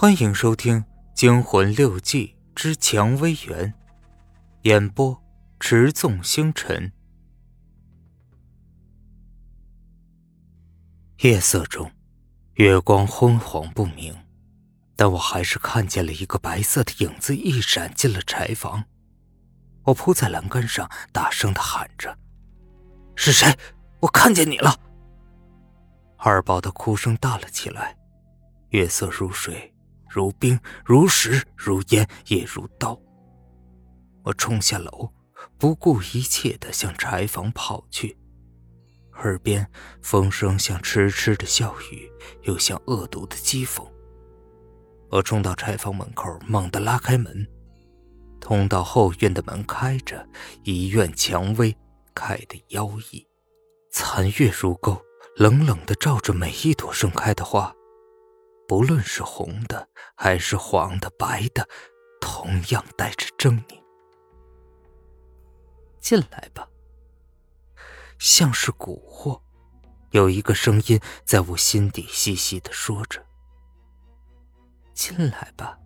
[0.00, 3.72] 欢迎收听《惊魂六记之蔷薇园》，
[4.62, 5.20] 演播：
[5.58, 6.92] 持纵星辰。
[11.22, 11.90] 夜色中，
[12.54, 14.16] 月光昏黄不明，
[14.94, 18.84] 但我还是看见了一个白色的影子一闪进了柴房。
[19.82, 22.16] 我扑在栏杆上，大声的喊着
[23.18, 23.52] ：“是谁？
[23.98, 24.78] 我看见你了！”
[26.18, 27.98] 二宝的哭声大了起来，
[28.68, 29.74] 月色如水。
[30.08, 32.98] 如冰，如石，如烟，也如刀。
[34.24, 35.10] 我冲下楼，
[35.58, 38.16] 不顾一切的向柴房跑去，
[39.14, 39.66] 耳边
[40.02, 42.10] 风声像痴痴的笑语，
[42.42, 43.86] 又像恶毒的讥讽。
[45.10, 47.46] 我冲到柴房门口，猛地拉开门，
[48.40, 50.28] 通到后院的门开着，
[50.64, 51.74] 一院蔷薇
[52.14, 53.26] 开得妖异，
[53.90, 55.00] 残月如钩，
[55.36, 57.74] 冷冷的照着每一朵盛开的花。
[58.68, 61.66] 不论是红的还是黄的、白的，
[62.20, 63.82] 同样带着狰狞。
[65.98, 66.68] 进来吧，
[68.18, 69.40] 像是蛊惑，
[70.10, 73.24] 有一个声音在我心底细细的说着
[74.92, 75.78] ：“进来吧，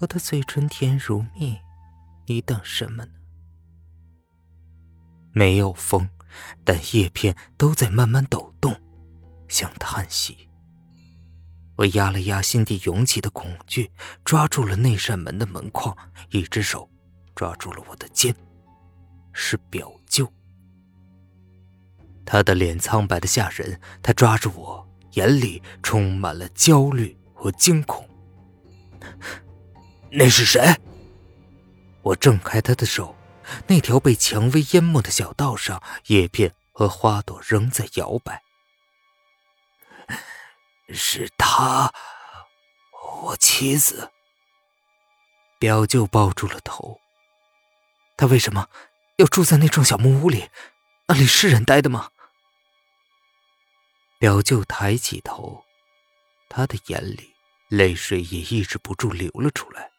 [0.00, 1.60] 我的嘴唇甜如蜜，
[2.26, 3.12] 你等什么呢？”
[5.32, 6.08] 没有风，
[6.64, 8.74] 但叶片都在慢慢抖动，
[9.48, 10.49] 像叹息。
[11.80, 13.90] 我压了压心底涌起的恐惧，
[14.22, 15.96] 抓住了那扇门的门框，
[16.28, 16.86] 一只手
[17.34, 18.34] 抓住了我的肩，
[19.32, 20.30] 是表舅。
[22.26, 28.06] 他的脸苍白的吓人，他抓住我，眼里充满了焦虑和惊恐。
[30.10, 30.76] 那是谁？
[32.02, 33.16] 我挣开他的手，
[33.66, 38.42] 那条被蔷薇淹没的小道上，叶片和花朵仍在摇摆。
[40.92, 41.92] 是他，
[43.22, 44.10] 我妻子。
[45.58, 47.00] 表舅抱住了头。
[48.16, 48.68] 他为什么
[49.16, 50.50] 要住在那幢小木屋里？
[51.06, 52.10] 那里是人待的吗？
[54.18, 55.64] 表舅抬起头，
[56.48, 57.34] 他的眼里
[57.68, 59.90] 泪水也抑制不住流了出来。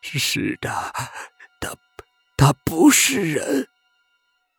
[0.00, 0.70] 是的，
[1.60, 1.76] 他
[2.36, 3.68] 他不是人，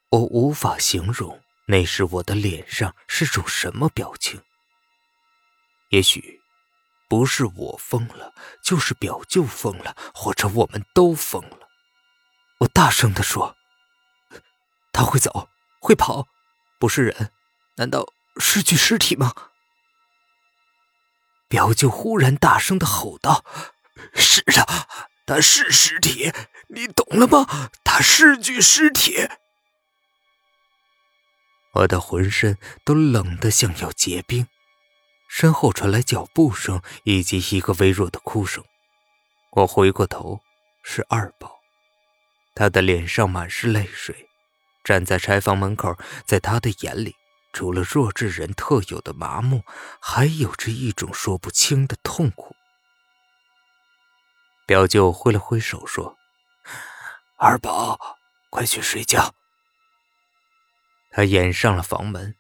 [0.10, 1.42] 我无法形容。
[1.70, 4.42] 那时我的脸上是种什么表情？
[5.92, 6.42] 也许
[7.08, 11.70] 不是我疯了，就是表舅疯了，或者我们都疯了。
[12.62, 13.56] 我大声的说
[14.92, 15.48] ：“他会走，
[15.80, 16.28] 会跑，
[16.80, 17.32] 不是人，
[17.76, 18.04] 难道
[18.38, 19.32] 是具尸体吗？”
[21.48, 23.46] 表舅忽然大声的吼道
[24.16, 24.66] ：“是的，
[25.28, 26.34] 他是尸体，
[26.70, 27.70] 你懂了吗？
[27.84, 29.30] 他是具尸体。”
[31.80, 34.48] 我的浑身都冷得像要结冰，
[35.30, 38.64] 身后传来脚步声以及一个微弱的哭声。
[39.52, 40.42] 我回过头，
[40.84, 41.60] 是二宝，
[42.54, 44.28] 他的脸上满是泪水，
[44.84, 47.16] 站在柴房门口，在他的眼里，
[47.54, 49.64] 除了弱智人特有的麻木，
[50.02, 52.56] 还有着一种说不清的痛苦。
[54.66, 56.18] 表舅挥了挥手说
[57.40, 57.98] ：“二宝，
[58.50, 59.34] 快去睡觉。”
[61.12, 62.36] 他掩上了房门，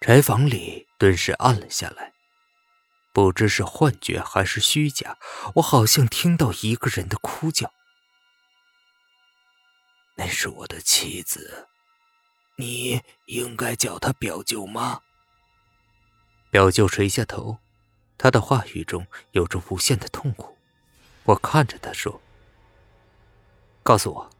[0.00, 2.12] 柴房里顿时暗了下来。
[3.12, 5.18] 不知是幻觉还是虚假，
[5.56, 7.72] 我好像听到一个人的哭叫。
[10.16, 11.68] 那是我的妻子，
[12.56, 15.00] 你应该叫她表舅妈。
[16.50, 17.58] 表舅垂下头，
[18.16, 20.56] 他的话语中有着无限的痛苦。
[21.24, 22.20] 我看着他说
[23.82, 24.30] ：“告诉我，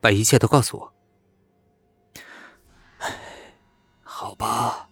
[0.00, 0.94] 把一切都告诉我。”
[4.20, 4.86] 好吧，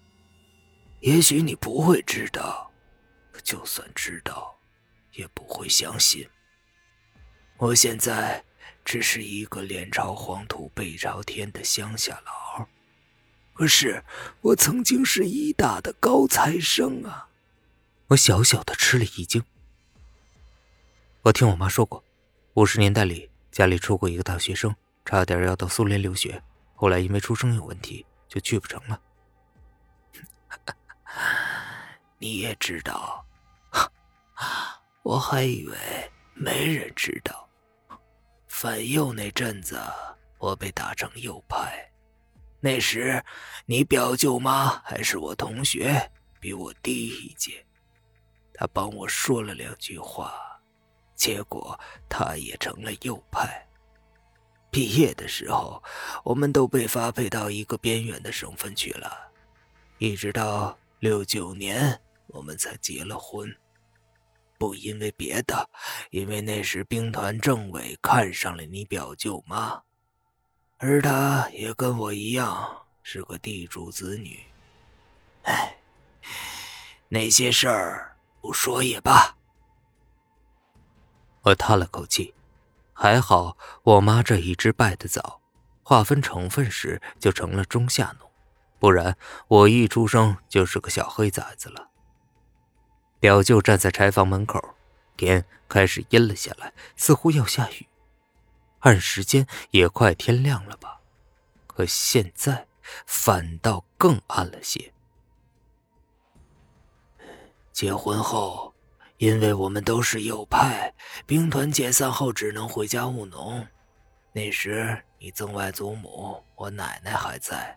[1.01, 2.73] 也许你不会知道，
[3.45, 4.59] 就算知道，
[5.13, 6.27] 也不会相信。
[7.59, 8.43] 我现在
[8.87, 12.67] 只是一个脸朝黄土背朝天的乡下佬，
[13.53, 14.03] 可是
[14.41, 17.29] 我曾经是一大的高材生啊！
[18.07, 19.45] 我小小的吃了一惊。
[21.21, 22.03] 我听我妈说过，
[22.55, 24.75] 五十年代里家里出过一个大学生，
[25.05, 26.43] 差点要到苏联留学，
[26.75, 28.99] 后来因为出生有问题，就去不成了。
[32.19, 33.25] 你也知道，
[35.03, 35.77] 我还以为
[36.35, 37.49] 没人知道。
[38.47, 39.81] 反右那阵子，
[40.39, 41.89] 我被打成右派。
[42.61, 43.25] 那时，
[43.67, 46.11] 你表舅妈还是我同学，
[46.41, 47.65] 比我低一届。
[48.53, 50.35] 她帮我说了两句话，
[51.15, 51.79] 结果
[52.09, 53.65] 她也成了右派。
[54.73, 55.81] 毕业的时候，
[56.25, 59.31] 我们都被发配到一个边远的省份去了。
[59.99, 63.55] 一直到六九年，我们才结了婚。
[64.59, 65.71] 不因为别的，
[66.11, 69.83] 因为那时兵团政委看上了你表舅妈，
[70.79, 74.41] 而她也跟我一样是个地主子女。
[75.45, 75.79] 哎，
[77.09, 79.37] 那些事儿不说也罢。
[81.43, 82.35] 我叹了口气，
[82.93, 85.41] 还好我妈这一支败得早，
[85.85, 88.29] 划分成分时就成了中下农，
[88.81, 89.17] 不然
[89.47, 91.88] 我一出生就是个小黑崽子了。
[93.21, 94.75] 表舅站在柴房门口，
[95.17, 97.87] 天开始阴了下来，似乎要下雨。
[98.81, 101.01] 按时间也快天亮了吧？
[101.67, 102.67] 可现在
[103.07, 104.93] 反倒更暗了些。
[107.73, 108.75] 结婚后，
[109.19, 110.95] 因为我们都是右派，
[111.27, 113.67] 兵团解散后只能回家务农。
[114.33, 117.77] 那时你曾外祖母、我奶奶还在，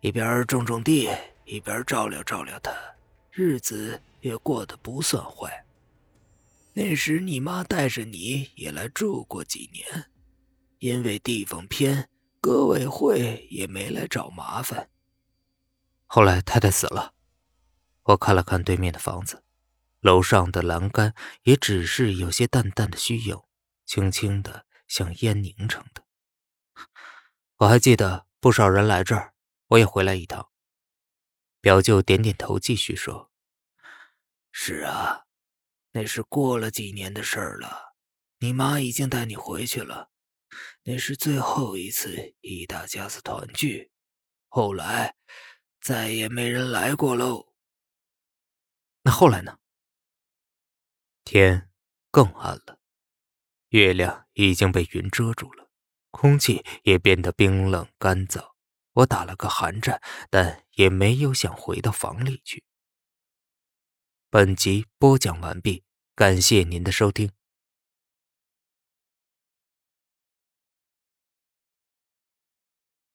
[0.00, 1.10] 一边种种地，
[1.44, 2.72] 一边照料照料她，
[3.38, 4.02] 日子。
[4.20, 5.64] 也过得不算坏。
[6.72, 10.10] 那时你妈带着你也来住过几年，
[10.80, 14.90] 因为地方偏，革委会也没来找麻烦。
[16.06, 17.14] 后来太太死了，
[18.02, 19.44] 我看了看对面的房子，
[20.00, 21.14] 楼上的栏杆
[21.44, 23.40] 也只是有些淡淡的虚影，
[23.86, 26.02] 轻轻的像烟凝成的。
[27.58, 29.32] 我还记得不少人来这儿，
[29.68, 30.48] 我也回来一趟。
[31.60, 33.27] 表舅点点头，继续说。
[34.60, 35.22] 是啊，
[35.92, 37.94] 那是过了几年的事儿了。
[38.40, 40.10] 你妈已经带你回去了，
[40.82, 43.92] 那是最后一次一大家子团聚。
[44.48, 45.14] 后来
[45.80, 47.54] 再也没人来过喽。
[49.04, 49.58] 那后来呢？
[51.24, 51.70] 天
[52.10, 52.80] 更暗了，
[53.68, 55.70] 月亮已经被云遮住了，
[56.10, 58.54] 空气也变得冰冷干燥。
[58.94, 62.64] 我打了个寒战，但也没有想回到房里去。
[64.30, 65.82] 本集播讲完毕，
[66.14, 67.30] 感谢您的收听。